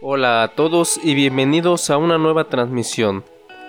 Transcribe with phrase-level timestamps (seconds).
[0.00, 3.24] Hola a todos y bienvenidos a una nueva transmisión.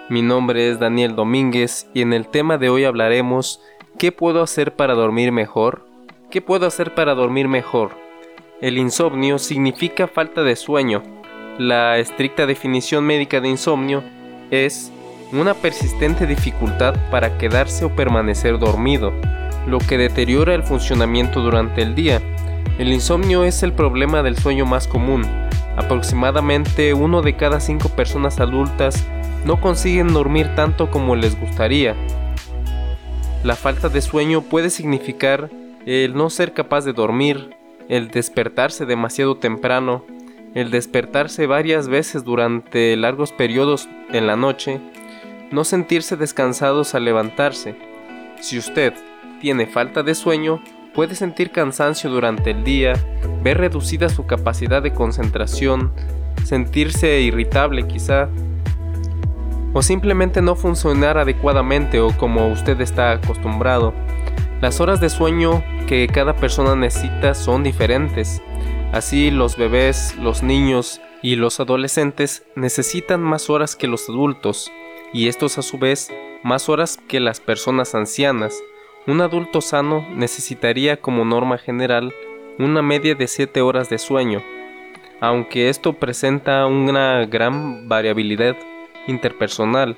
[0.09, 3.63] Mi nombre es Daniel Domínguez y en el tema de hoy hablaremos
[3.97, 5.88] ¿qué puedo hacer para dormir mejor?
[6.29, 7.97] ¿Qué puedo hacer para dormir mejor?
[8.62, 11.02] El insomnio significa falta de sueño.
[11.57, 14.03] La estricta definición médica de insomnio
[14.51, 14.91] es
[15.31, 19.11] una persistente dificultad para quedarse o permanecer dormido,
[19.66, 22.21] lo que deteriora el funcionamiento durante el día.
[22.77, 25.48] El insomnio es el problema del sueño más común.
[25.80, 29.07] Aproximadamente uno de cada cinco personas adultas
[29.45, 31.95] no consiguen dormir tanto como les gustaría.
[33.45, 35.49] La falta de sueño puede significar
[35.85, 37.55] el no ser capaz de dormir,
[37.87, 40.03] el despertarse demasiado temprano,
[40.53, 44.81] el despertarse varias veces durante largos periodos en la noche,
[45.49, 47.77] no sentirse descansados al levantarse.
[48.41, 48.93] Si usted
[49.39, 50.61] tiene falta de sueño,
[50.93, 52.93] puede sentir cansancio durante el día,
[53.43, 55.91] ver reducida su capacidad de concentración,
[56.43, 58.29] sentirse irritable quizá,
[59.73, 63.93] o simplemente no funcionar adecuadamente o como usted está acostumbrado.
[64.62, 68.42] Las horas de sueño que cada persona necesita son diferentes.
[68.92, 74.72] Así los bebés, los niños y los adolescentes necesitan más horas que los adultos
[75.14, 76.12] y estos a su vez
[76.44, 78.58] más horas que las personas ancianas.
[79.08, 82.14] Un adulto sano necesitaría como norma general
[82.60, 84.44] una media de 7 horas de sueño,
[85.22, 88.58] aunque esto presenta una gran variabilidad
[89.08, 89.96] interpersonal,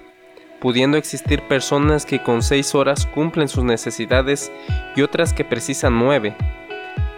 [0.59, 4.52] pudiendo existir personas que con 6 horas cumplen sus necesidades
[4.95, 6.36] y otras que precisan 9.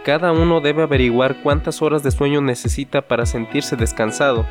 [0.06, 4.46] Cada uno debe averiguar cuántas horas de sueño necesita para sentirse descansado.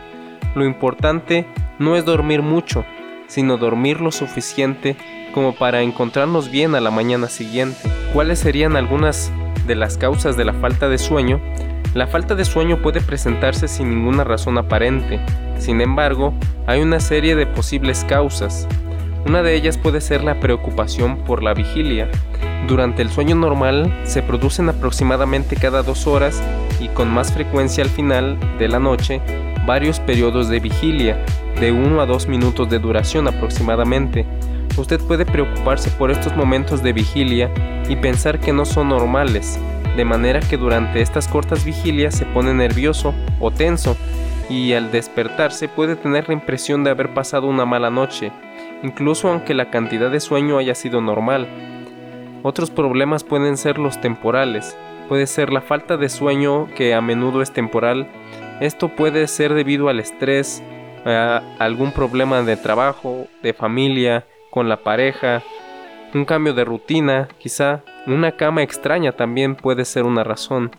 [0.55, 1.47] Lo importante
[1.79, 2.85] no es dormir mucho,
[3.29, 4.95] sino dormir lo suficiente
[5.33, 7.81] como para encontrarnos bien a la mañana siguiente.
[8.13, 9.33] ¿Cuáles serían algunas
[9.67, 11.41] de las causas de la falta de sueño?
[11.95, 15.21] La falta de sueño puede presentarse sin ninguna razón aparente.
[15.59, 16.33] Sin embargo,
[16.67, 18.67] hay una serie de posibles causas.
[19.27, 22.09] Una de ellas puede ser la preocupación por la vigilia.
[22.67, 26.43] Durante el sueño normal se producen aproximadamente cada dos horas
[26.81, 29.21] y con más frecuencia al final de la noche
[29.67, 31.25] varios periodos de vigilia,
[31.61, 34.27] de 1 a 2 minutos de duración aproximadamente.
[34.77, 37.51] Usted puede preocuparse por estos momentos de vigilia
[37.89, 39.59] y pensar que no son normales,
[39.97, 43.97] de manera que durante estas cortas vigilias se pone nervioso o tenso
[44.49, 48.33] y al despertarse puede tener la impresión de haber pasado una mala noche,
[48.83, 51.49] incluso aunque la cantidad de sueño haya sido normal.
[52.43, 54.77] Otros problemas pueden ser los temporales,
[55.09, 58.09] puede ser la falta de sueño que a menudo es temporal
[58.63, 60.63] esto puede ser debido al estrés,
[61.05, 65.43] a algún problema de trabajo, de familia, con la pareja,
[66.13, 70.71] un cambio de rutina, quizá una cama extraña también puede ser una razón.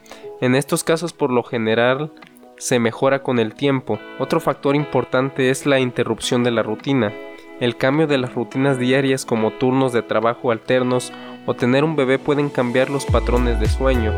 [0.41, 2.11] En estos casos por lo general
[2.57, 3.97] se mejora con el tiempo.
[4.19, 7.11] Otro factor importante es la interrupción de la rutina.
[7.59, 11.11] El cambio de las rutinas diarias como turnos de trabajo alternos
[11.47, 14.13] o tener un bebé pueden cambiar los patrones de sueño.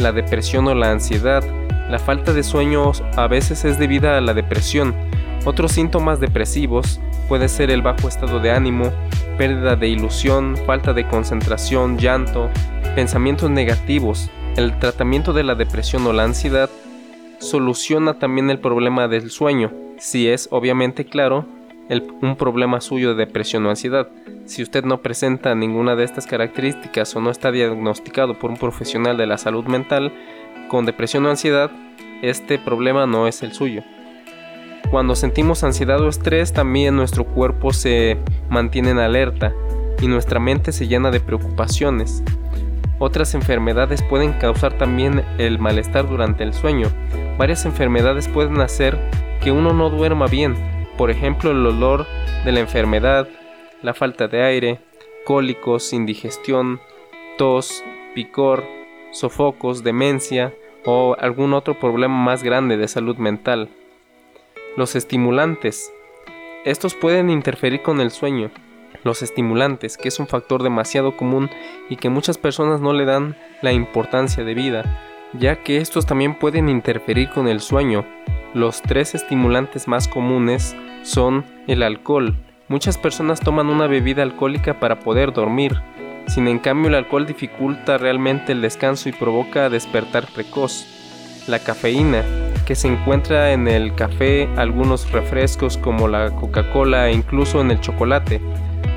[0.00, 1.42] La depresión o la ansiedad
[1.88, 4.94] la falta de sueño a veces es debida a la depresión.
[5.46, 7.00] Otros síntomas depresivos
[7.32, 8.92] puede ser el bajo estado de ánimo,
[9.38, 12.50] pérdida de ilusión, falta de concentración, llanto,
[12.94, 14.28] pensamientos negativos.
[14.58, 16.68] El tratamiento de la depresión o la ansiedad
[17.38, 21.46] soluciona también el problema del sueño, si es obviamente claro
[22.20, 24.08] un problema suyo de depresión o ansiedad.
[24.44, 29.16] Si usted no presenta ninguna de estas características o no está diagnosticado por un profesional
[29.16, 30.12] de la salud mental,
[30.68, 31.70] con depresión o ansiedad,
[32.20, 33.82] este problema no es el suyo.
[34.92, 38.18] Cuando sentimos ansiedad o estrés, también nuestro cuerpo se
[38.50, 39.54] mantiene en alerta
[40.02, 42.22] y nuestra mente se llena de preocupaciones.
[42.98, 46.88] Otras enfermedades pueden causar también el malestar durante el sueño.
[47.38, 48.98] Varias enfermedades pueden hacer
[49.42, 50.56] que uno no duerma bien,
[50.98, 52.04] por ejemplo el olor
[52.44, 53.26] de la enfermedad,
[53.80, 54.80] la falta de aire,
[55.24, 56.80] cólicos, indigestión,
[57.38, 57.82] tos,
[58.14, 58.62] picor,
[59.10, 60.52] sofocos, demencia
[60.84, 63.70] o algún otro problema más grande de salud mental.
[64.74, 65.92] Los estimulantes.
[66.64, 68.50] Estos pueden interferir con el sueño.
[69.04, 71.50] Los estimulantes, que es un factor demasiado común
[71.90, 76.38] y que muchas personas no le dan la importancia de vida, ya que estos también
[76.38, 78.06] pueden interferir con el sueño.
[78.54, 82.34] Los tres estimulantes más comunes son el alcohol.
[82.68, 85.82] Muchas personas toman una bebida alcohólica para poder dormir,
[86.28, 90.86] sin en cambio el alcohol dificulta realmente el descanso y provoca despertar precoz.
[91.46, 92.24] La cafeína,
[92.64, 97.80] que se encuentra en el café, algunos refrescos como la Coca-Cola e incluso en el
[97.80, 98.40] chocolate.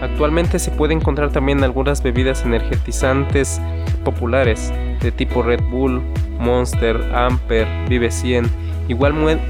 [0.02, 3.62] Actualmente se puede encontrar también algunas bebidas energetizantes
[4.04, 6.02] populares de tipo Red Bull,
[6.40, 8.66] Monster, Amper, Vive 100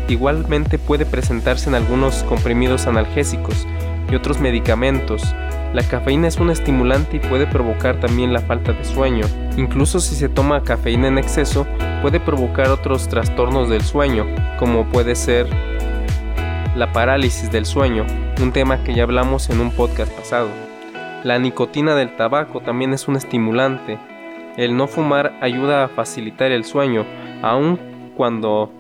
[0.08, 3.68] igualmente puede presentarse en algunos comprimidos analgésicos
[4.10, 5.24] y otros medicamentos.
[5.74, 9.26] La cafeína es un estimulante y puede provocar también la falta de sueño.
[9.58, 11.68] Incluso si se toma cafeína en exceso,
[12.02, 14.26] puede provocar otros trastornos del sueño,
[14.58, 15.48] como puede ser
[16.76, 18.06] la parálisis del sueño,
[18.42, 20.50] un tema que ya hablamos en un podcast pasado.
[21.24, 23.98] La nicotina del tabaco también es un estimulante.
[24.58, 27.06] El no fumar ayuda a facilitar el sueño,
[27.42, 27.80] aun
[28.16, 28.72] cuando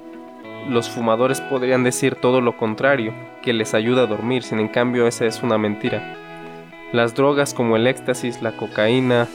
[0.70, 5.08] los fumadores podrían decir todo lo contrario, que les ayuda a dormir, sin en cambio
[5.08, 6.18] esa es una mentira.
[6.92, 9.28] Las drogas como el éxtasis, la cocaína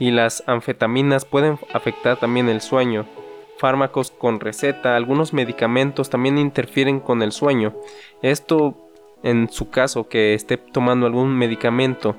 [0.00, 3.06] y las anfetaminas pueden afectar también el sueño.
[3.58, 7.74] Fármacos con receta, algunos medicamentos también interfieren con el sueño.
[8.22, 8.74] Esto
[9.22, 12.16] en su caso que esté tomando algún medicamento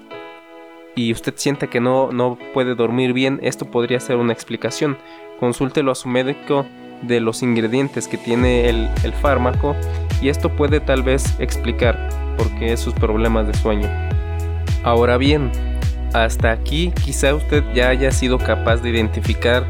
[0.96, 4.98] y usted sienta que no, no puede dormir bien, esto podría ser una explicación.
[5.40, 6.68] Consúltelo a su médico
[7.02, 9.76] de los ingredientes que tiene el, el fármaco
[10.22, 13.90] y esto puede tal vez explicar por qué sus problemas de sueño.
[14.84, 15.52] Ahora bien,
[16.14, 19.66] hasta aquí quizá usted ya haya sido capaz de identificar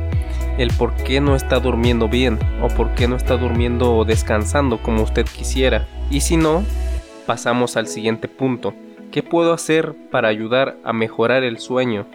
[0.58, 4.82] el por qué no está durmiendo bien o por qué no está durmiendo o descansando
[4.82, 5.88] como usted quisiera.
[6.10, 6.64] Y si no,
[7.26, 8.74] pasamos al siguiente punto.
[9.12, 12.06] ¿Qué puedo hacer para ayudar a mejorar el sueño?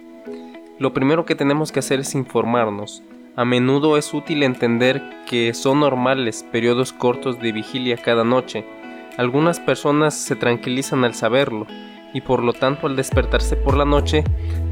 [0.78, 3.02] Lo primero que tenemos que hacer es informarnos.
[3.36, 8.64] A menudo es útil entender que son normales periodos cortos de vigilia cada noche.
[9.18, 11.66] Algunas personas se tranquilizan al saberlo
[12.12, 14.24] y por lo tanto al despertarse por la noche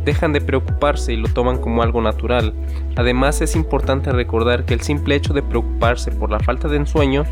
[0.04, 2.54] dejan de preocuparse y lo toman como algo natural.
[2.96, 7.25] Además es importante recordar que el simple hecho de preocuparse por la falta de ensueño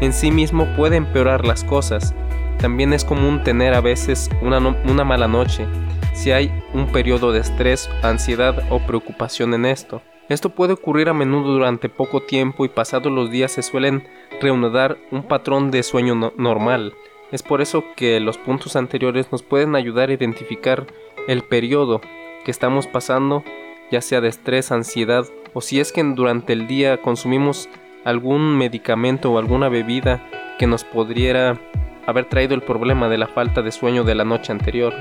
[0.00, 2.14] en sí mismo puede empeorar las cosas.
[2.58, 5.66] También es común tener a veces una, una mala noche
[6.14, 10.00] si hay un periodo de estrés, ansiedad o preocupación en esto.
[10.28, 14.08] Esto puede ocurrir a menudo durante poco tiempo y pasados los días se suelen
[14.40, 16.94] reanudar un patrón de sueño normal.
[17.34, 20.86] Es por eso que los puntos anteriores nos pueden ayudar a identificar
[21.26, 22.00] el periodo
[22.44, 23.42] que estamos pasando,
[23.90, 27.68] ya sea de estrés, ansiedad o si es que durante el día consumimos
[28.04, 30.24] algún medicamento o alguna bebida
[30.60, 31.58] que nos podría
[32.06, 34.94] haber traído el problema de la falta de sueño de la noche anterior.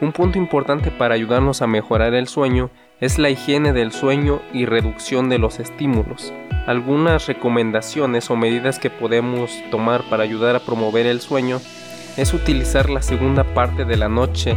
[0.00, 2.70] Un punto importante para ayudarnos a mejorar el sueño
[3.02, 6.32] es la higiene del sueño y reducción de los estímulos.
[6.68, 11.60] Algunas recomendaciones o medidas que podemos tomar para ayudar a promover el sueño
[12.16, 14.56] es utilizar la segunda parte de la noche.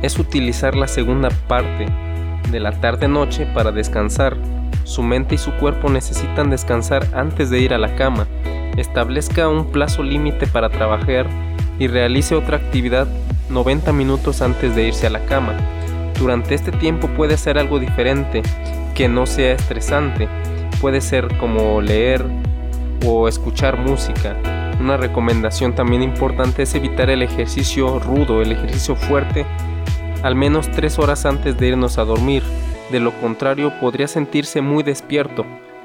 [0.00, 1.84] Es utilizar la segunda parte
[2.50, 4.34] de la tarde-noche para descansar.
[4.84, 8.26] Su mente y su cuerpo necesitan descansar antes de ir a la cama.
[8.78, 11.26] Establezca un plazo límite para trabajar
[11.78, 13.06] y realice otra actividad
[13.50, 15.58] 90 minutos antes de irse a la cama.
[16.18, 18.42] Durante este tiempo puede hacer algo diferente,
[18.94, 20.28] que no sea estresante.
[20.80, 22.24] Puede ser como leer
[23.06, 24.36] o escuchar música.
[24.80, 29.46] Una recomendación también importante es evitar el ejercicio rudo, el ejercicio fuerte,
[30.22, 32.42] al menos tres horas antes de irnos a dormir.
[32.90, 35.44] De lo contrario, podría sentirse muy despierto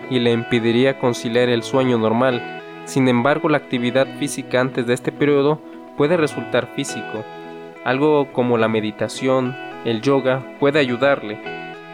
[0.09, 2.61] y le impediría conciliar el sueño normal.
[2.85, 5.61] Sin embargo, la actividad física antes de este periodo
[5.97, 7.23] puede resultar físico.
[7.85, 9.55] Algo como la meditación,
[9.85, 11.39] el yoga puede ayudarle.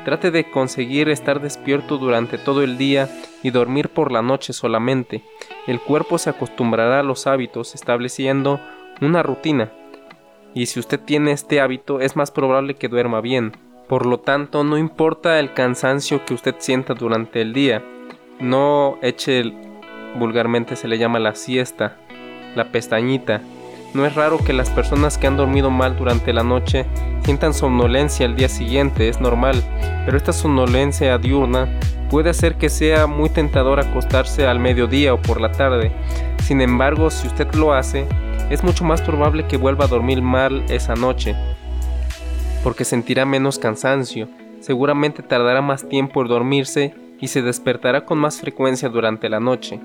[0.05, 3.09] Trate de conseguir estar despierto durante todo el día
[3.43, 5.23] y dormir por la noche solamente.
[5.67, 8.59] El cuerpo se acostumbrará a los hábitos estableciendo
[9.01, 9.71] una rutina.
[10.53, 13.51] Y si usted tiene este hábito es más probable que duerma bien.
[13.87, 17.83] Por lo tanto, no importa el cansancio que usted sienta durante el día.
[18.39, 19.53] No eche,
[20.17, 21.97] vulgarmente se le llama la siesta,
[22.55, 23.41] la pestañita,
[23.93, 26.85] no es raro que las personas que han dormido mal durante la noche
[27.23, 29.63] sientan somnolencia al día siguiente, es normal,
[30.05, 31.67] pero esta somnolencia diurna
[32.09, 35.91] puede hacer que sea muy tentador acostarse al mediodía o por la tarde.
[36.43, 38.07] Sin embargo, si usted lo hace,
[38.49, 41.35] es mucho más probable que vuelva a dormir mal esa noche,
[42.63, 44.29] porque sentirá menos cansancio,
[44.61, 49.79] seguramente tardará más tiempo en dormirse y se despertará con más frecuencia durante la noche.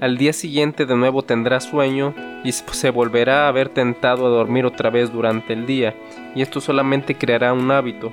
[0.00, 2.12] Al día siguiente de nuevo tendrá sueño
[2.44, 5.94] y se volverá a haber tentado a dormir otra vez durante el día,
[6.34, 8.12] y esto solamente creará un hábito,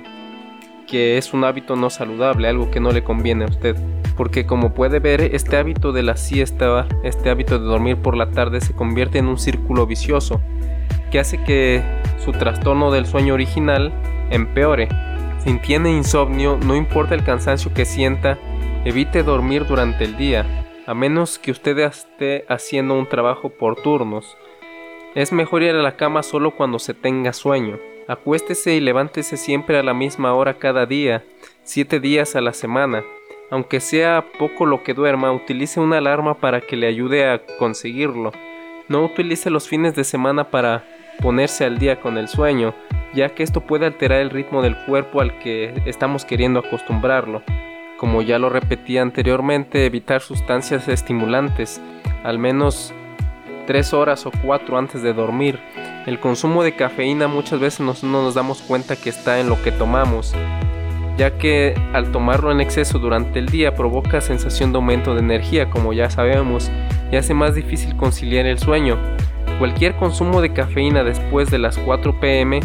[0.86, 3.76] que es un hábito no saludable, algo que no le conviene a usted.
[4.16, 8.30] Porque como puede ver, este hábito de la siesta, este hábito de dormir por la
[8.30, 10.40] tarde se convierte en un círculo vicioso,
[11.10, 11.82] que hace que
[12.24, 13.92] su trastorno del sueño original
[14.30, 14.88] empeore.
[15.44, 18.38] Si tiene insomnio, no importa el cansancio que sienta,
[18.86, 24.36] evite dormir durante el día, a menos que usted esté haciendo un trabajo por turnos.
[25.14, 27.78] Es mejor ir a la cama solo cuando se tenga sueño.
[28.06, 31.24] Acuéstese y levántese siempre a la misma hora cada día,
[31.62, 33.02] siete días a la semana.
[33.50, 38.32] Aunque sea poco lo que duerma, utilice una alarma para que le ayude a conseguirlo.
[38.88, 40.84] No utilice los fines de semana para
[41.22, 42.74] ponerse al día con el sueño,
[43.14, 47.42] ya que esto puede alterar el ritmo del cuerpo al que estamos queriendo acostumbrarlo.
[48.04, 51.80] Como ya lo repetí anteriormente, evitar sustancias estimulantes,
[52.22, 52.92] al menos
[53.66, 55.58] 3 horas o 4 antes de dormir.
[56.04, 59.72] El consumo de cafeína muchas veces no nos damos cuenta que está en lo que
[59.72, 60.34] tomamos,
[61.16, 65.70] ya que al tomarlo en exceso durante el día provoca sensación de aumento de energía,
[65.70, 66.70] como ya sabemos,
[67.10, 68.98] y hace más difícil conciliar el sueño.
[69.58, 72.60] Cualquier consumo de cafeína después de las 4 pm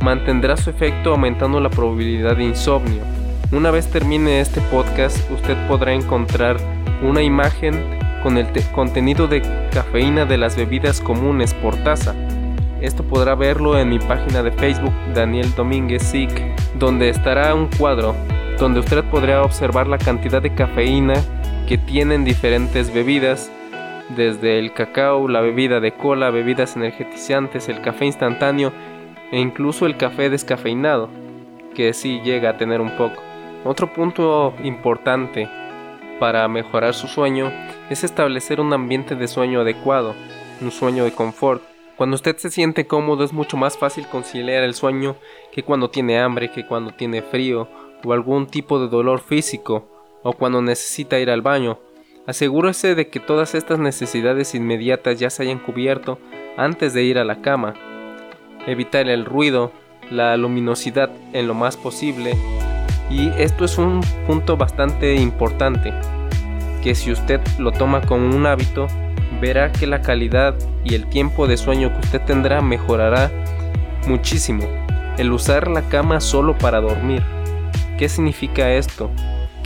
[0.00, 3.15] mantendrá su efecto aumentando la probabilidad de insomnio.
[3.52, 6.56] Una vez termine este podcast, usted podrá encontrar
[7.00, 12.12] una imagen con el contenido de cafeína de las bebidas comunes por taza.
[12.80, 16.28] Esto podrá verlo en mi página de Facebook Daniel Domínguez SIC,
[16.76, 18.16] donde estará un cuadro
[18.58, 21.14] donde usted podrá observar la cantidad de cafeína
[21.68, 23.52] que tienen diferentes bebidas
[24.16, 28.72] desde el cacao, la bebida de cola, bebidas energetizantes, el café instantáneo
[29.30, 31.10] e incluso el café descafeinado,
[31.76, 33.22] que sí llega a tener un poco.
[33.64, 35.48] Otro punto importante
[36.18, 37.52] para mejorar su sueño
[37.90, 40.14] es establecer un ambiente de sueño adecuado,
[40.60, 41.62] un sueño de confort.
[41.96, 45.16] Cuando usted se siente cómodo es mucho más fácil conciliar el sueño
[45.52, 47.68] que cuando tiene hambre, que cuando tiene frío
[48.04, 49.88] o algún tipo de dolor físico
[50.22, 51.78] o cuando necesita ir al baño.
[52.26, 56.18] Asegúrese de que todas estas necesidades inmediatas ya se hayan cubierto
[56.56, 57.74] antes de ir a la cama.
[58.66, 59.70] Evitar el ruido,
[60.10, 62.34] la luminosidad en lo más posible.
[63.10, 65.92] Y esto es un punto bastante importante,
[66.82, 68.88] que si usted lo toma como un hábito,
[69.40, 73.30] verá que la calidad y el tiempo de sueño que usted tendrá mejorará
[74.06, 74.64] muchísimo.
[75.18, 77.22] El usar la cama solo para dormir.
[77.98, 79.10] ¿Qué significa esto?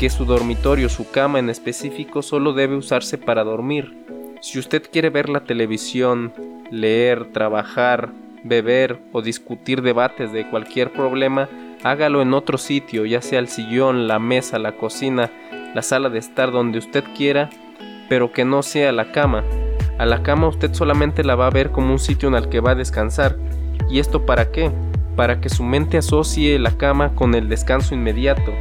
[0.00, 3.94] que su dormitorio, su cama en específico, solo debe usarse para dormir.
[4.40, 6.32] Si usted quiere ver la televisión,
[6.70, 8.08] leer, trabajar,
[8.42, 11.50] beber o discutir debates de cualquier problema,
[11.82, 15.30] hágalo en otro sitio, ya sea el sillón, la mesa, la cocina,
[15.74, 17.50] la sala de estar donde usted quiera,
[18.08, 19.44] pero que no sea la cama.
[19.98, 22.60] A la cama usted solamente la va a ver como un sitio en el que
[22.60, 23.36] va a descansar.
[23.90, 24.70] ¿Y esto para qué?
[25.16, 28.52] Para que su mente asocie la cama con el descanso inmediato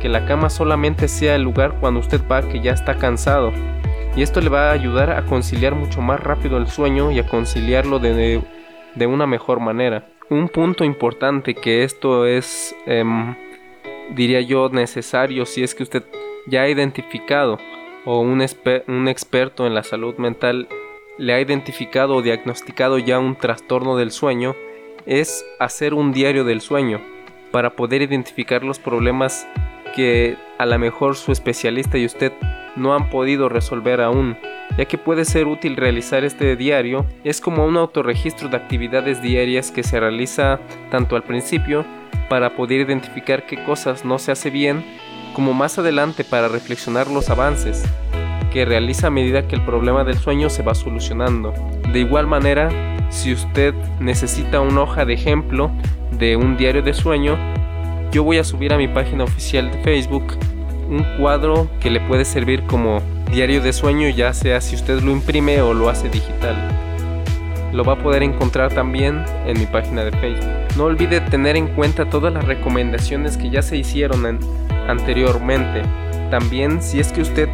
[0.00, 3.52] que la cama solamente sea el lugar cuando usted va que ya está cansado.
[4.16, 7.28] Y esto le va a ayudar a conciliar mucho más rápido el sueño y a
[7.28, 8.42] conciliarlo de,
[8.94, 10.04] de una mejor manera.
[10.30, 13.34] Un punto importante que esto es, em,
[14.10, 16.04] diría yo, necesario si es que usted
[16.46, 17.58] ya ha identificado
[18.04, 18.40] o un,
[18.86, 20.68] un experto en la salud mental
[21.18, 24.54] le ha identificado o diagnosticado ya un trastorno del sueño,
[25.04, 27.00] es hacer un diario del sueño
[27.50, 29.48] para poder identificar los problemas
[29.96, 32.32] que a lo mejor su especialista y usted
[32.76, 34.38] no han podido resolver aún,
[34.76, 39.70] ya que puede ser útil realizar este diario, es como un autorregistro de actividades diarias
[39.70, 40.60] que se realiza
[40.90, 41.84] tanto al principio
[42.28, 44.84] para poder identificar qué cosas no se hace bien,
[45.34, 47.84] como más adelante para reflexionar los avances
[48.52, 51.54] que realiza a medida que el problema del sueño se va solucionando.
[51.92, 52.68] De igual manera,
[53.08, 55.70] si usted necesita una hoja de ejemplo
[56.12, 57.38] de un diario de sueño,
[58.12, 60.36] yo voy a subir a mi página oficial de Facebook
[60.88, 63.00] un cuadro que le puede servir como
[63.30, 66.56] diario de sueño, ya sea si usted lo imprime o lo hace digital.
[67.72, 70.50] Lo va a poder encontrar también en mi página de Facebook.
[70.76, 74.40] No olvide tener en cuenta todas las recomendaciones que ya se hicieron
[74.88, 75.82] anteriormente.
[76.30, 77.48] También si es que usted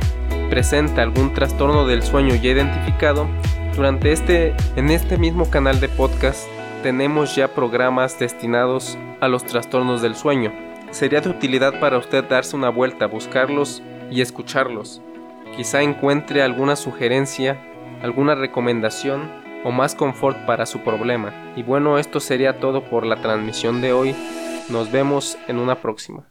[0.49, 3.29] presenta algún trastorno del sueño ya identificado,
[3.75, 6.49] durante este en este mismo canal de podcast
[6.83, 10.53] tenemos ya programas destinados a los trastornos del sueño.
[10.93, 15.03] Sería de utilidad para usted darse una vuelta, buscarlos y escucharlos.
[15.55, 17.61] Quizá encuentre alguna sugerencia,
[18.03, 19.31] alguna recomendación
[19.65, 21.53] o más confort para su problema.
[21.57, 24.15] Y bueno, esto sería todo por la transmisión de hoy.
[24.69, 26.29] Nos vemos en una próxima.